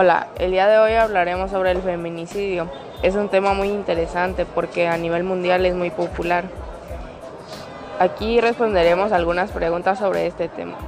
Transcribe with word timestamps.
Hola, 0.00 0.28
el 0.38 0.52
día 0.52 0.68
de 0.68 0.78
hoy 0.78 0.92
hablaremos 0.92 1.50
sobre 1.50 1.72
el 1.72 1.82
feminicidio. 1.82 2.70
Es 3.02 3.16
un 3.16 3.28
tema 3.28 3.52
muy 3.52 3.66
interesante 3.66 4.46
porque 4.46 4.86
a 4.86 4.96
nivel 4.96 5.24
mundial 5.24 5.66
es 5.66 5.74
muy 5.74 5.90
popular. 5.90 6.44
Aquí 7.98 8.40
responderemos 8.40 9.10
algunas 9.10 9.50
preguntas 9.50 9.98
sobre 9.98 10.28
este 10.28 10.46
tema. 10.46 10.78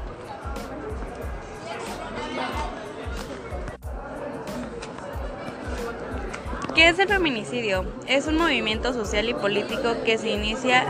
¿Qué 6.76 6.88
es 6.88 6.96
el 7.00 7.08
feminicidio? 7.08 7.84
Es 8.06 8.28
un 8.28 8.36
movimiento 8.36 8.92
social 8.92 9.28
y 9.28 9.34
político 9.34 9.96
que 10.04 10.18
se 10.18 10.28
inicia 10.28 10.84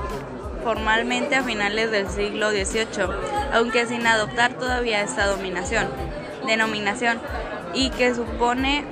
formalmente 0.63 1.37
a 1.37 1.43
finales 1.43 1.91
del 1.91 2.07
siglo 2.11 2.51
XVIII, 2.51 3.15
aunque 3.55 3.87
sin 3.87 4.07
adoptar 4.07 4.53
todavía 4.59 5.01
esta 5.01 5.25
dominación, 5.27 5.89
denominación, 6.47 7.19
y 7.75 7.91
que 7.91 8.15
supone 8.15 8.85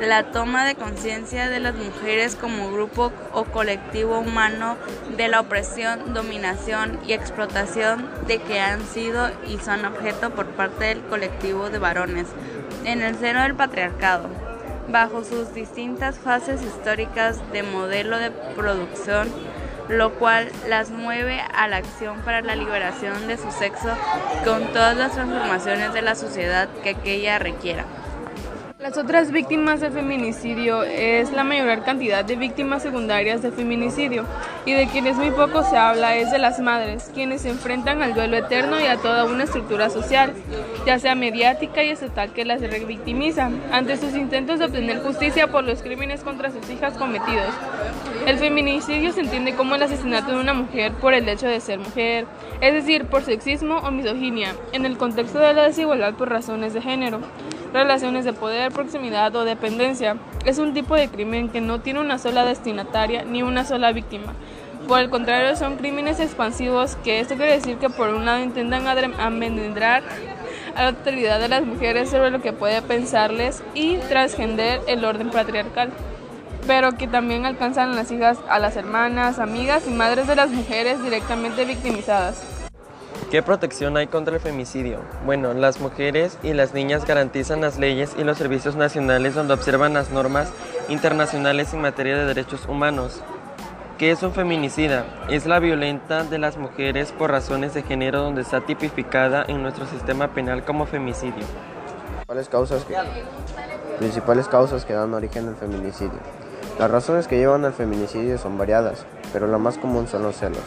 la 0.00 0.24
toma 0.24 0.64
de 0.64 0.74
conciencia 0.74 1.48
de 1.48 1.60
las 1.60 1.74
mujeres 1.74 2.36
como 2.36 2.72
grupo 2.72 3.12
o 3.32 3.44
colectivo 3.44 4.18
humano 4.18 4.76
de 5.16 5.28
la 5.28 5.40
opresión, 5.40 6.14
dominación 6.14 6.98
y 7.06 7.12
explotación 7.12 8.08
de 8.26 8.40
que 8.40 8.60
han 8.60 8.84
sido 8.86 9.30
y 9.46 9.58
son 9.58 9.84
objeto 9.84 10.30
por 10.30 10.46
parte 10.46 10.86
del 10.86 11.00
colectivo 11.02 11.70
de 11.70 11.78
varones 11.78 12.26
en 12.84 13.02
el 13.02 13.16
seno 13.16 13.42
del 13.42 13.54
patriarcado, 13.54 14.28
bajo 14.88 15.24
sus 15.24 15.54
distintas 15.54 16.18
fases 16.18 16.62
históricas 16.62 17.40
de 17.52 17.62
modelo 17.62 18.18
de 18.18 18.30
producción, 18.30 19.28
lo 19.88 20.14
cual 20.14 20.50
las 20.68 20.90
mueve 20.90 21.40
a 21.54 21.68
la 21.68 21.76
acción 21.76 22.18
para 22.22 22.40
la 22.40 22.56
liberación 22.56 23.28
de 23.28 23.38
su 23.38 23.50
sexo 23.52 23.90
con 24.44 24.72
todas 24.72 24.96
las 24.96 25.12
transformaciones 25.12 25.92
de 25.92 26.02
la 26.02 26.14
sociedad 26.14 26.68
que 26.82 26.90
aquella 26.90 27.38
requiera. 27.38 27.84
Las 28.84 28.98
otras 28.98 29.30
víctimas 29.30 29.80
del 29.80 29.92
feminicidio 29.92 30.82
es 30.82 31.32
la 31.32 31.42
mayor 31.42 31.84
cantidad 31.84 32.22
de 32.22 32.36
víctimas 32.36 32.82
secundarias 32.82 33.40
de 33.40 33.50
feminicidio 33.50 34.26
y 34.66 34.74
de 34.74 34.88
quienes 34.88 35.16
muy 35.16 35.30
poco 35.30 35.64
se 35.64 35.78
habla 35.78 36.16
es 36.16 36.30
de 36.30 36.36
las 36.38 36.60
madres, 36.60 37.10
quienes 37.14 37.40
se 37.40 37.48
enfrentan 37.48 38.02
al 38.02 38.12
duelo 38.12 38.36
eterno 38.36 38.78
y 38.78 38.84
a 38.84 38.98
toda 38.98 39.24
una 39.24 39.44
estructura 39.44 39.88
social, 39.88 40.34
ya 40.84 40.98
sea 40.98 41.14
mediática 41.14 41.82
y 41.82 41.88
estatal 41.88 42.34
que 42.34 42.44
las 42.44 42.60
revictimiza 42.60 43.50
ante 43.72 43.96
sus 43.96 44.14
intentos 44.14 44.58
de 44.58 44.66
obtener 44.66 45.00
justicia 45.00 45.46
por 45.46 45.64
los 45.64 45.80
crímenes 45.80 46.22
contra 46.22 46.50
sus 46.50 46.68
hijas 46.68 46.92
cometidos. 46.98 47.54
El 48.26 48.36
feminicidio 48.36 49.12
se 49.12 49.22
entiende 49.22 49.54
como 49.54 49.76
el 49.76 49.82
asesinato 49.82 50.32
de 50.32 50.40
una 50.40 50.52
mujer 50.52 50.92
por 50.92 51.14
el 51.14 51.26
hecho 51.26 51.46
de 51.46 51.60
ser 51.60 51.78
mujer, 51.78 52.26
es 52.60 52.74
decir, 52.74 53.06
por 53.06 53.22
sexismo 53.22 53.78
o 53.78 53.90
misoginia, 53.90 54.54
en 54.72 54.84
el 54.84 54.98
contexto 54.98 55.38
de 55.38 55.54
la 55.54 55.62
desigualdad 55.62 56.12
por 56.12 56.28
razones 56.28 56.74
de 56.74 56.82
género 56.82 57.20
relaciones 57.74 58.24
de 58.24 58.32
poder, 58.32 58.72
proximidad 58.72 59.34
o 59.34 59.44
dependencia. 59.44 60.16
Es 60.46 60.58
un 60.58 60.72
tipo 60.72 60.94
de 60.94 61.08
crimen 61.08 61.48
que 61.48 61.60
no 61.60 61.80
tiene 61.80 62.00
una 62.00 62.18
sola 62.18 62.44
destinataria 62.44 63.24
ni 63.24 63.42
una 63.42 63.64
sola 63.64 63.92
víctima. 63.92 64.32
Por 64.86 65.00
el 65.00 65.10
contrario, 65.10 65.56
son 65.56 65.76
crímenes 65.76 66.20
expansivos 66.20 66.96
que 67.02 67.18
esto 67.18 67.34
quiere 67.34 67.52
decir 67.52 67.76
que 67.78 67.90
por 67.90 68.10
un 68.10 68.24
lado 68.24 68.42
intentan 68.44 68.86
amedrentar 68.86 70.04
a 70.76 70.82
la 70.82 70.88
autoridad 70.90 71.40
de 71.40 71.48
las 71.48 71.64
mujeres 71.64 72.10
sobre 72.10 72.30
lo 72.30 72.40
que 72.40 72.52
puede 72.52 72.80
pensarles 72.80 73.62
y 73.74 73.96
transgender 73.96 74.80
el 74.86 75.04
orden 75.04 75.30
patriarcal, 75.30 75.90
pero 76.68 76.92
que 76.92 77.08
también 77.08 77.44
alcanzan 77.44 77.90
a 77.90 77.94
las 77.94 78.12
hijas, 78.12 78.38
a 78.48 78.60
las 78.60 78.76
hermanas, 78.76 79.40
amigas 79.40 79.84
y 79.88 79.90
madres 79.90 80.28
de 80.28 80.36
las 80.36 80.50
mujeres 80.50 81.02
directamente 81.02 81.64
victimizadas. 81.64 82.53
¿Qué 83.30 83.42
protección 83.42 83.96
hay 83.96 84.06
contra 84.06 84.34
el 84.34 84.40
femicidio? 84.40 85.00
Bueno, 85.26 85.54
las 85.54 85.80
mujeres 85.80 86.38
y 86.42 86.52
las 86.52 86.72
niñas 86.72 87.04
garantizan 87.04 87.60
las 87.60 87.78
leyes 87.78 88.14
y 88.16 88.24
los 88.24 88.38
servicios 88.38 88.76
nacionales 88.76 89.34
donde 89.34 89.54
observan 89.54 89.94
las 89.94 90.10
normas 90.10 90.52
internacionales 90.88 91.74
en 91.74 91.80
materia 91.80 92.16
de 92.16 92.26
derechos 92.26 92.66
humanos. 92.68 93.22
¿Qué 93.98 94.10
es 94.10 94.22
un 94.22 94.32
feminicida? 94.32 95.04
Es 95.28 95.46
la 95.46 95.60
violenta 95.60 96.24
de 96.24 96.38
las 96.38 96.56
mujeres 96.56 97.12
por 97.12 97.30
razones 97.30 97.74
de 97.74 97.82
género 97.82 98.22
donde 98.22 98.42
está 98.42 98.60
tipificada 98.60 99.44
en 99.46 99.62
nuestro 99.62 99.86
sistema 99.86 100.28
penal 100.28 100.64
como 100.64 100.86
femicidio. 100.86 101.44
¿Cuáles 102.26 102.48
causas 102.48 102.86
principales 103.98 104.48
causas 104.48 104.84
que 104.84 104.94
dan 104.94 105.14
origen 105.14 105.48
al 105.48 105.56
feminicidio? 105.56 106.18
Las 106.78 106.90
razones 106.90 107.28
que 107.28 107.36
llevan 107.36 107.64
al 107.64 107.72
feminicidio 107.72 108.36
son 108.36 108.58
variadas, 108.58 109.06
pero 109.34 109.48
la 109.48 109.58
más 109.58 109.78
común 109.78 110.06
son 110.06 110.22
los 110.22 110.36
celos. 110.36 110.62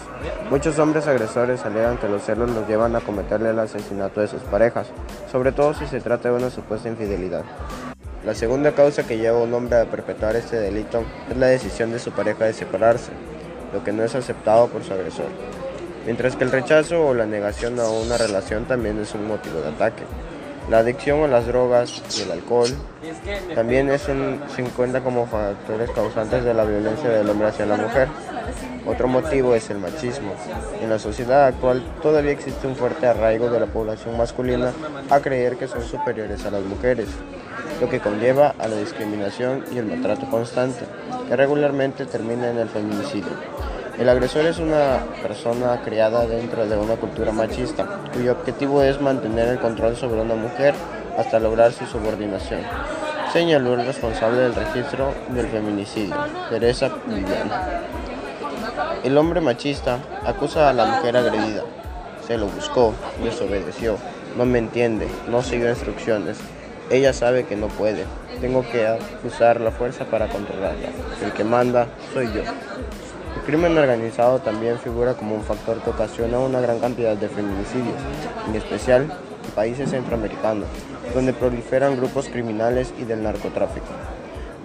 Muchos 0.52 0.78
hombres 0.78 1.08
agresores 1.08 1.66
alegan 1.66 1.98
que 1.98 2.10
los 2.10 2.22
celos 2.22 2.52
los 2.52 2.68
llevan 2.68 2.98
a 2.98 3.00
cometerle 3.00 3.52
el 3.52 3.60
asesinato 3.60 4.20
de 4.20 4.28
sus 4.28 4.42
parejas, 4.42 4.88
sobre 5.32 5.54
todo 5.54 5.74
si 5.74 5.88
se 5.88 6.02
trata 6.02 6.30
de 6.30 6.36
una 6.36 6.50
supuesta 6.50 6.90
infidelidad. 6.90 7.46
La 8.26 8.36
segunda 8.36 8.74
causa 8.74 9.08
que 9.08 9.18
lleva 9.18 9.40
a 9.40 9.44
un 9.44 9.54
hombre 9.54 9.80
a 9.80 9.86
perpetrar 9.86 10.36
este 10.36 10.58
delito 10.58 11.06
es 11.32 11.38
la 11.38 11.48
decisión 11.48 11.94
de 11.94 12.00
su 12.00 12.12
pareja 12.12 12.44
de 12.44 12.52
separarse, 12.52 13.14
lo 13.72 13.86
que 13.86 13.94
no 13.94 14.04
es 14.04 14.16
aceptado 14.16 14.68
por 14.68 14.84
su 14.84 14.92
agresor. 14.92 15.28
Mientras 16.06 16.36
que 16.36 16.44
el 16.44 16.52
rechazo 16.52 17.08
o 17.08 17.14
la 17.14 17.26
negación 17.26 17.80
a 17.80 17.90
una 17.90 18.18
relación 18.18 18.66
también 18.66 19.00
es 19.00 19.16
un 19.16 19.30
motivo 19.30 19.62
de 19.62 19.70
ataque. 19.70 20.04
La 20.70 20.80
adicción 20.80 21.24
a 21.24 21.28
las 21.28 21.48
drogas 21.48 22.04
y 22.18 22.24
el 22.24 22.32
alcohol 22.32 22.70
también 23.56 23.90
es 23.90 24.10
un, 24.10 24.42
se 24.54 24.62
encuentra 24.62 25.02
como 25.02 25.26
factores 25.26 25.90
causantes 25.92 26.44
de 26.44 26.54
la 26.54 26.66
violencia 26.66 27.10
del 27.10 27.30
hombre 27.30 27.48
hacia 27.48 27.66
la 27.66 27.78
mujer. 27.78 28.10
Otro 28.86 29.08
motivo 29.08 29.56
es 29.56 29.70
el 29.70 29.78
machismo. 29.78 30.34
En 30.82 30.90
la 30.90 31.00
sociedad 31.00 31.46
actual 31.46 31.82
todavía 32.02 32.32
existe 32.32 32.68
un 32.68 32.76
fuerte 32.76 33.08
arraigo 33.08 33.50
de 33.50 33.62
la 33.62 33.68
población 33.68 34.18
masculina 34.18 34.74
a 35.10 35.22
creer 35.22 35.56
que 35.56 35.70
son 35.70 35.84
superiores 35.84 36.46
a 36.46 36.52
las 36.52 36.64
mujeres, 36.64 37.08
lo 37.80 37.90
que 37.90 38.02
conlleva 38.02 38.54
a 38.60 38.68
la 38.68 38.76
discriminación 38.76 39.64
y 39.72 39.78
el 39.78 39.86
maltrato 39.86 40.30
constante, 40.30 40.84
que 41.30 41.36
regularmente 41.38 42.06
termina 42.06 42.50
en 42.50 42.58
el 42.58 42.68
feminicidio. 42.68 43.32
El 44.00 44.10
agresor 44.10 44.46
es 44.46 44.60
una 44.60 45.00
persona 45.24 45.82
criada 45.84 46.28
dentro 46.28 46.68
de 46.68 46.78
una 46.78 46.98
cultura 46.98 47.32
machista, 47.32 48.02
cuyo 48.14 48.34
objetivo 48.34 48.84
es 48.84 49.02
mantener 49.02 49.48
el 49.50 49.60
control 49.60 49.96
sobre 49.98 50.22
una 50.22 50.36
mujer 50.36 50.76
hasta 51.18 51.40
lograr 51.40 51.74
su 51.74 51.88
subordinación. 51.88 52.62
Señaló 53.34 53.74
el 53.74 53.88
responsable 53.88 54.42
del 54.42 54.54
registro 54.54 55.16
del 55.30 55.48
feminicidio, 55.48 56.16
Teresa 56.48 56.92
Viviana. 57.08 57.82
El 59.04 59.18
hombre 59.18 59.42
machista 59.42 59.98
acusa 60.24 60.70
a 60.70 60.74
la 60.74 60.86
mujer 60.86 61.18
agredida. 61.18 61.64
Se 62.28 62.38
lo 62.38 62.46
buscó, 62.46 62.94
desobedeció, 63.24 63.98
no 64.38 64.46
me 64.46 64.60
entiende, 64.60 65.08
no 65.28 65.42
siguió 65.42 65.70
instrucciones. 65.70 66.38
Ella 66.92 67.14
sabe 67.14 67.46
que 67.46 67.56
no 67.56 67.68
puede. 67.68 68.06
Tengo 68.42 68.62
que 68.62 68.96
usar 69.26 69.60
la 69.60 69.72
fuerza 69.72 70.06
para 70.06 70.28
controlarla. 70.28 70.90
El 71.24 71.34
que 71.34 71.44
manda 71.44 71.88
soy 72.14 72.28
yo. 72.28 72.44
El 73.36 73.42
crimen 73.44 73.78
organizado 73.78 74.40
también 74.40 74.80
figura 74.80 75.14
como 75.14 75.36
un 75.36 75.44
factor 75.44 75.82
que 75.82 75.90
ocasiona 75.90 76.40
una 76.40 76.60
gran 76.60 76.80
cantidad 76.80 77.16
de 77.16 77.30
feminicidios, 77.30 77.96
en 78.48 78.56
especial 78.56 79.04
en 79.04 79.52
países 79.56 79.90
centroamericanos, 79.90 80.68
donde 81.14 81.34
proliferan 81.34 81.98
grupos 81.98 82.28
criminales 82.30 82.94
y 83.00 83.04
del 83.04 83.24
narcotráfico. 83.24 83.88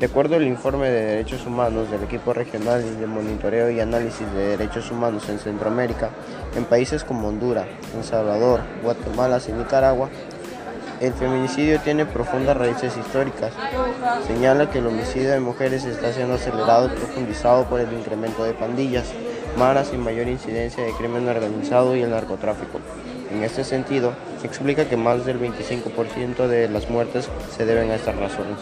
De 0.02 0.06
acuerdo 0.06 0.34
al 0.34 0.48
informe 0.48 0.90
de 0.90 1.00
derechos 1.00 1.46
humanos 1.46 1.88
del 1.88 2.02
equipo 2.02 2.32
regional 2.32 2.98
de 2.98 3.06
monitoreo 3.06 3.70
y 3.70 3.78
análisis 3.78 4.28
de 4.32 4.56
derechos 4.56 4.90
humanos 4.90 5.28
en 5.28 5.38
Centroamérica, 5.38 6.10
en 6.56 6.64
países 6.64 7.04
como 7.04 7.28
Honduras, 7.28 7.66
El 7.96 8.02
Salvador, 8.02 8.62
Guatemala 8.82 9.38
y 9.46 9.52
Nicaragua, 9.52 10.10
el 11.02 11.12
feminicidio 11.14 11.80
tiene 11.80 12.06
profundas 12.06 12.56
raíces 12.56 12.96
históricas. 12.96 13.52
Señala 14.28 14.70
que 14.70 14.78
el 14.78 14.86
homicidio 14.86 15.32
de 15.32 15.40
mujeres 15.40 15.84
está 15.84 16.12
siendo 16.12 16.34
acelerado 16.34 16.86
y 16.86 16.90
profundizado 16.90 17.64
por 17.64 17.80
el 17.80 17.92
incremento 17.92 18.44
de 18.44 18.52
pandillas, 18.52 19.12
maras 19.58 19.90
y 19.92 19.96
mayor 19.96 20.28
incidencia 20.28 20.84
de 20.84 20.92
crimen 20.92 21.26
organizado 21.28 21.96
y 21.96 22.02
el 22.02 22.10
narcotráfico. 22.10 22.78
En 23.32 23.42
este 23.42 23.64
sentido, 23.64 24.12
explica 24.44 24.88
que 24.88 24.96
más 24.96 25.26
del 25.26 25.40
25% 25.40 26.46
de 26.46 26.68
las 26.68 26.88
muertes 26.88 27.28
se 27.56 27.66
deben 27.66 27.90
a 27.90 27.96
estas 27.96 28.14
razones. 28.14 28.58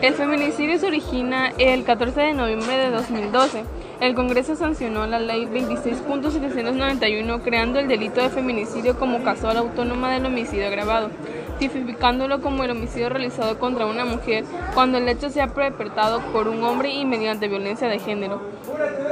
El 0.00 0.14
feminicidio 0.14 0.78
se 0.78 0.86
origina 0.86 1.52
el 1.58 1.84
14 1.84 2.18
de 2.18 2.32
noviembre 2.32 2.78
de 2.78 2.90
2012. 2.90 3.64
El 4.00 4.14
Congreso 4.14 4.54
sancionó 4.54 5.08
la 5.08 5.18
Ley 5.18 5.46
26.791 5.46 7.42
creando 7.42 7.80
el 7.80 7.88
delito 7.88 8.20
de 8.20 8.30
feminicidio 8.30 8.96
como 8.96 9.24
casual 9.24 9.56
autónoma 9.56 10.12
del 10.12 10.24
homicidio 10.24 10.68
agravado, 10.68 11.10
tipificándolo 11.58 12.40
como 12.40 12.62
el 12.62 12.70
homicidio 12.70 13.08
realizado 13.08 13.58
contra 13.58 13.86
una 13.86 14.04
mujer 14.04 14.44
cuando 14.72 14.98
el 14.98 15.08
hecho 15.08 15.30
sea 15.30 15.48
perpetrado 15.48 16.20
por 16.32 16.46
un 16.46 16.62
hombre 16.62 16.94
y 16.94 17.04
mediante 17.04 17.48
violencia 17.48 17.88
de 17.88 17.98
género. 17.98 18.40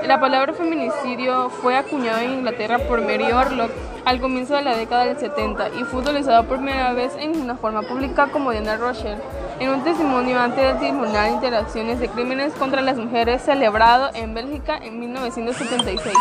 La 0.06 0.20
palabra 0.20 0.52
feminicidio 0.52 1.50
fue 1.50 1.76
acuñada 1.76 2.22
en 2.22 2.34
Inglaterra 2.34 2.78
por 2.78 3.00
Mary 3.00 3.32
Orlock 3.32 3.72
al 4.04 4.20
comienzo 4.20 4.54
de 4.54 4.62
la 4.62 4.76
década 4.76 5.06
del 5.06 5.18
70 5.18 5.70
y 5.80 5.82
fue 5.82 6.00
utilizada 6.00 6.44
por 6.44 6.58
primera 6.58 6.92
vez 6.92 7.12
en 7.18 7.40
una 7.40 7.56
forma 7.56 7.82
pública 7.82 8.28
como 8.28 8.52
Diana 8.52 8.76
Rochelle 8.76 9.18
en 9.58 9.70
un 9.70 9.82
testimonio 9.82 10.38
ante 10.38 10.68
el 10.68 10.78
Tribunal 10.78 11.28
de 11.28 11.30
Interacciones 11.30 11.98
de 11.98 12.08
Crímenes 12.08 12.52
contra 12.54 12.82
las 12.82 12.98
Mujeres 12.98 13.42
celebrado 13.42 14.10
en 14.14 14.34
Bélgica 14.34 14.76
en 14.76 15.00
1976. 15.00 16.14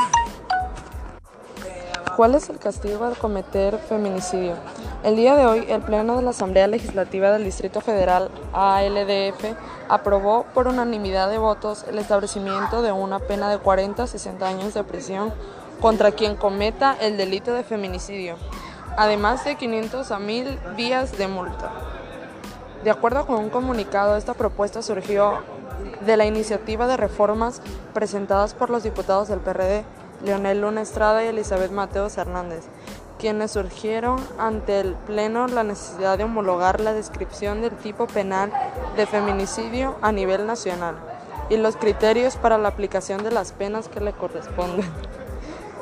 ¿Cuál 2.16 2.36
es 2.36 2.50
el 2.50 2.60
castigo 2.60 3.04
al 3.04 3.18
cometer 3.18 3.78
feminicidio? 3.78 4.56
El 5.04 5.18
día 5.18 5.36
de 5.36 5.46
hoy, 5.46 5.66
el 5.68 5.82
Pleno 5.82 6.16
de 6.16 6.22
la 6.22 6.30
Asamblea 6.30 6.68
Legislativa 6.68 7.30
del 7.32 7.44
Distrito 7.44 7.82
Federal, 7.82 8.32
ALDF, 8.54 9.44
aprobó 9.90 10.46
por 10.54 10.70
unanimidad 10.70 11.30
de 11.30 11.38
votos 11.38 11.86
el 11.90 12.00
establecimiento 12.00 12.82
de 12.82 12.94
una 12.94 13.20
pena 13.20 13.50
de 13.50 13.58
40 13.58 14.04
a 14.04 14.08
60 14.08 14.48
años 14.48 14.74
de 14.74 14.86
prisión 14.86 15.34
contra 15.82 16.12
quien 16.12 16.38
cometa 16.38 16.96
el 17.02 17.18
delito 17.18 17.54
de 17.54 17.66
feminicidio, 17.66 18.38
además 18.96 19.44
de 19.44 19.56
500 19.56 20.10
a 20.12 20.20
1000 20.20 20.76
días 20.78 21.18
de 21.18 21.28
multa. 21.28 21.95
De 22.86 22.92
acuerdo 22.92 23.26
con 23.26 23.38
un 23.38 23.50
comunicado, 23.50 24.16
esta 24.16 24.36
propuesta 24.36 24.84
surgió 24.84 25.40
de 26.06 26.18
la 26.18 26.26
iniciativa 26.26 26.86
de 26.86 26.98
reformas 26.98 27.64
presentadas 27.96 28.54
por 28.54 28.70
los 28.70 28.84
diputados 28.84 29.28
del 29.28 29.40
PRD, 29.40 29.84
Leonel 30.24 30.62
Luna 30.62 30.84
Estrada 30.84 31.26
y 31.26 31.30
Elizabeth 31.30 31.72
Mateos 31.72 32.16
Hernández, 32.20 32.64
quienes 33.18 33.50
surgieron 33.50 34.20
ante 34.38 34.82
el 34.82 34.94
Pleno 34.94 35.48
la 35.48 35.64
necesidad 35.64 36.20
de 36.20 36.26
homologar 36.26 36.80
la 36.80 36.94
descripción 36.94 37.64
del 37.64 37.72
tipo 37.72 38.06
penal 38.06 38.54
de 38.96 39.08
feminicidio 39.08 39.96
a 40.04 40.12
nivel 40.12 40.46
nacional 40.46 40.94
y 41.50 41.58
los 41.58 41.78
criterios 41.78 42.36
para 42.36 42.60
la 42.60 42.68
aplicación 42.68 43.24
de 43.24 43.32
las 43.32 43.52
penas 43.52 43.88
que 43.88 44.00
le 44.00 44.14
corresponden. 44.14 44.86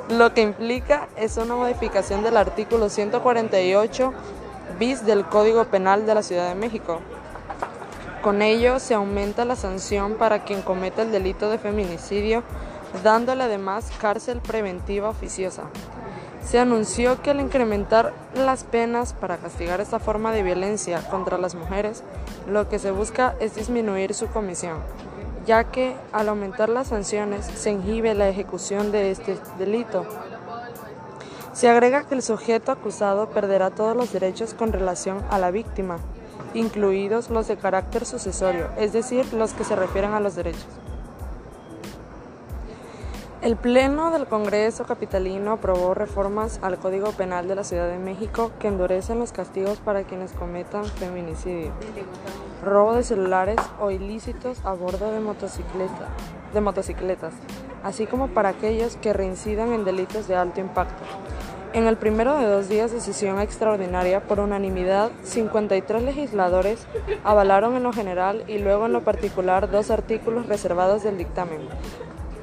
Lo 0.07 0.33
que 0.33 0.41
implica 0.41 1.09
es 1.17 1.35
una 1.35 1.55
modificación 1.57 2.23
del 2.23 2.37
artículo 2.37 2.87
148 2.87 4.13
bis 4.79 5.05
del 5.05 5.25
Código 5.25 5.65
Penal 5.65 6.05
de 6.05 6.15
la 6.15 6.23
Ciudad 6.23 6.49
de 6.49 6.55
México. 6.55 6.99
Con 8.21 8.41
ello 8.41 8.79
se 8.79 8.93
aumenta 8.93 9.45
la 9.45 9.55
sanción 9.55 10.13
para 10.15 10.45
quien 10.45 10.61
cometa 10.61 11.01
el 11.01 11.11
delito 11.11 11.49
de 11.49 11.57
feminicidio, 11.57 12.43
dándole 13.03 13.43
además 13.43 13.91
cárcel 13.99 14.39
preventiva 14.39 15.09
oficiosa. 15.09 15.63
Se 16.45 16.59
anunció 16.59 17.21
que 17.21 17.31
al 17.31 17.39
incrementar 17.39 18.13
las 18.35 18.63
penas 18.63 19.13
para 19.13 19.37
castigar 19.37 19.81
esta 19.81 19.99
forma 19.99 20.31
de 20.31 20.43
violencia 20.43 21.01
contra 21.09 21.37
las 21.37 21.55
mujeres, 21.55 22.03
lo 22.49 22.67
que 22.69 22.79
se 22.79 22.91
busca 22.91 23.35
es 23.39 23.55
disminuir 23.55 24.13
su 24.13 24.27
comisión, 24.27 24.77
ya 25.45 25.65
que 25.65 25.95
al 26.11 26.29
aumentar 26.29 26.69
las 26.69 26.87
sanciones 26.87 27.45
se 27.45 27.71
inhibe 27.71 28.13
la 28.13 28.27
ejecución 28.27 28.91
de 28.91 29.11
este 29.11 29.37
delito. 29.57 30.05
Se 31.53 31.69
agrega 31.69 32.03
que 32.03 32.15
el 32.15 32.23
sujeto 32.23 32.71
acusado 32.71 33.29
perderá 33.29 33.69
todos 33.69 33.95
los 33.95 34.11
derechos 34.11 34.55
con 34.55 34.73
relación 34.73 35.23
a 35.29 35.37
la 35.37 35.51
víctima, 35.51 35.97
incluidos 36.55 37.29
los 37.29 37.47
de 37.47 37.57
carácter 37.57 38.05
sucesorio, 38.05 38.69
es 38.75 38.91
decir, 38.91 39.31
los 39.33 39.53
que 39.53 39.63
se 39.63 39.75
refieren 39.75 40.13
a 40.13 40.19
los 40.19 40.35
derechos. 40.35 40.65
El 43.43 43.55
Pleno 43.55 44.09
del 44.09 44.25
Congreso 44.25 44.85
Capitalino 44.85 45.51
aprobó 45.51 45.93
reformas 45.93 46.59
al 46.63 46.77
Código 46.79 47.11
Penal 47.11 47.47
de 47.47 47.55
la 47.55 47.65
Ciudad 47.65 47.89
de 47.89 47.99
México 47.99 48.51
que 48.57 48.69
endurecen 48.69 49.19
los 49.19 49.33
castigos 49.33 49.79
para 49.79 50.03
quienes 50.03 50.31
cometan 50.31 50.85
feminicidio, 50.85 51.71
robo 52.63 52.95
de 52.95 53.03
celulares 53.03 53.57
o 53.79 53.91
ilícitos 53.91 54.63
a 54.65 54.73
bordo 54.73 55.11
de, 55.11 55.19
motocicleta, 55.19 56.07
de 56.53 56.61
motocicletas, 56.61 57.33
así 57.83 58.07
como 58.07 58.29
para 58.29 58.49
aquellos 58.49 58.95
que 58.95 59.11
reincidan 59.11 59.73
en 59.73 59.83
delitos 59.83 60.27
de 60.27 60.35
alto 60.37 60.61
impacto. 60.61 61.03
En 61.73 61.87
el 61.87 61.97
primero 61.97 62.37
de 62.37 62.45
dos 62.45 62.69
días 62.69 62.91
de 62.91 63.01
sesión 63.01 63.41
extraordinaria, 63.41 64.21
por 64.21 64.39
unanimidad, 64.39 65.09
53 65.23 66.03
legisladores 66.03 66.85
avalaron 67.23 67.75
en 67.75 67.81
lo 67.81 67.91
general 67.91 68.43
y 68.47 68.59
luego 68.59 68.85
en 68.85 68.93
lo 68.93 69.03
particular 69.03 69.71
dos 69.71 69.89
artículos 69.89 70.45
reservados 70.45 71.01
del 71.01 71.17
dictamen, 71.17 71.61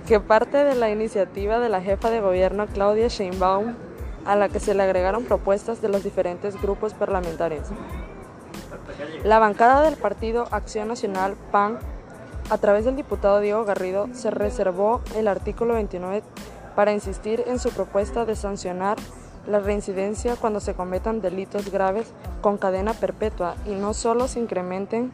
que 0.08 0.18
parte 0.18 0.64
de 0.64 0.74
la 0.74 0.90
iniciativa 0.90 1.60
de 1.60 1.68
la 1.68 1.80
jefa 1.80 2.10
de 2.10 2.20
gobierno 2.20 2.66
Claudia 2.66 3.06
Sheinbaum, 3.06 3.76
a 4.24 4.34
la 4.34 4.48
que 4.48 4.58
se 4.58 4.74
le 4.74 4.82
agregaron 4.82 5.24
propuestas 5.24 5.80
de 5.80 5.90
los 5.90 6.02
diferentes 6.02 6.60
grupos 6.60 6.92
parlamentarios. 6.92 7.68
La 9.22 9.38
bancada 9.38 9.82
del 9.82 9.94
partido 9.94 10.48
Acción 10.50 10.88
Nacional 10.88 11.36
PAN, 11.52 11.78
a 12.50 12.58
través 12.58 12.84
del 12.84 12.96
diputado 12.96 13.38
Diego 13.38 13.64
Garrido, 13.64 14.08
se 14.12 14.32
reservó 14.32 15.02
el 15.14 15.28
artículo 15.28 15.74
29 15.74 16.24
para 16.74 16.92
insistir 16.92 17.44
en 17.46 17.58
su 17.58 17.70
propuesta 17.70 18.24
de 18.24 18.34
sancionar 18.34 18.96
la 19.46 19.60
reincidencia 19.60 20.36
cuando 20.36 20.60
se 20.60 20.74
cometan 20.74 21.20
delitos 21.20 21.70
graves 21.70 22.12
con 22.40 22.58
cadena 22.58 22.92
perpetua 22.92 23.54
y 23.66 23.70
no 23.70 23.94
solo 23.94 24.28
se 24.28 24.40
incrementen 24.40 25.12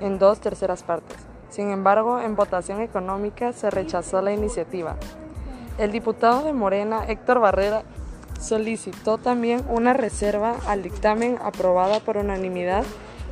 en 0.00 0.18
dos 0.18 0.40
terceras 0.40 0.82
partes. 0.82 1.16
Sin 1.50 1.70
embargo, 1.70 2.20
en 2.20 2.36
votación 2.36 2.80
económica 2.80 3.52
se 3.52 3.70
rechazó 3.70 4.22
la 4.22 4.32
iniciativa. 4.32 4.96
El 5.78 5.92
diputado 5.92 6.44
de 6.44 6.52
Morena, 6.52 7.04
Héctor 7.06 7.40
Barrera, 7.40 7.82
solicitó 8.40 9.18
también 9.18 9.64
una 9.68 9.92
reserva 9.92 10.56
al 10.66 10.82
dictamen 10.82 11.38
aprobada 11.42 12.00
por 12.00 12.16
unanimidad 12.16 12.84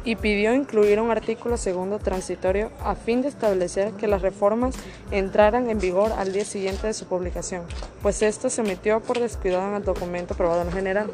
y 0.08 0.16
pidió 0.16 0.54
incluir 0.54 1.00
un 1.00 1.10
artículo 1.10 1.58
segundo 1.58 1.98
transitorio 1.98 2.70
a 2.82 2.94
fin 2.94 3.20
de 3.20 3.28
establecer 3.28 3.92
que 3.92 4.06
las 4.06 4.22
reformas 4.22 4.74
entraran 5.10 5.68
en 5.68 5.78
vigor 5.78 6.12
al 6.12 6.32
día 6.32 6.46
siguiente 6.46 6.86
de 6.86 6.94
su 6.94 7.04
publicación, 7.04 7.64
pues 8.00 8.22
esto 8.22 8.48
se 8.48 8.62
omitió 8.62 9.00
por 9.00 9.20
descuidado 9.20 9.68
en 9.68 9.74
el 9.74 9.84
documento 9.84 10.32
aprobado 10.32 10.62
en 10.62 10.72
general. 10.72 11.10